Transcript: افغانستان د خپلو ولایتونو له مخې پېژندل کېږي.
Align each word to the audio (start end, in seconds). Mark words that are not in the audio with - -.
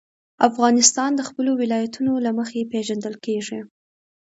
افغانستان 0.49 1.09
د 1.15 1.21
خپلو 1.29 1.51
ولایتونو 1.61 2.13
له 2.25 2.31
مخې 2.39 2.69
پېژندل 2.71 3.15
کېږي. 3.25 3.59